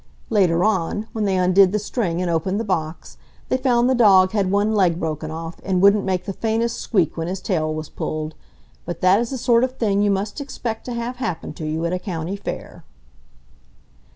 (Later 0.31 0.63
on, 0.63 1.05
when 1.13 1.25
they 1.25 1.37
undid 1.37 1.71
the 1.71 1.77
string 1.77 2.23
and 2.23 2.31
opened 2.31 2.59
the 2.59 2.63
box, 2.63 3.19
they 3.49 3.57
found 3.57 3.87
the 3.87 3.93
dog 3.93 4.31
had 4.31 4.49
one 4.49 4.73
leg 4.73 4.99
broken 4.99 5.29
off 5.29 5.59
and 5.63 5.79
wouldn't 5.79 6.05
make 6.05 6.25
the 6.25 6.33
faintest 6.33 6.79
squeak 6.79 7.17
when 7.17 7.27
his 7.27 7.39
tail 7.39 7.71
was 7.71 7.87
pulled; 7.87 8.33
but 8.83 9.01
that 9.01 9.19
is 9.19 9.29
the 9.29 9.37
sort 9.37 9.63
of 9.63 9.77
thing 9.77 10.01
you 10.01 10.09
must 10.09 10.41
expect 10.41 10.85
to 10.85 10.93
have 10.93 11.17
happen 11.17 11.53
to 11.53 11.67
you 11.67 11.85
at 11.85 11.93
a 11.93 11.99
county 11.99 12.35
fair.) 12.35 12.83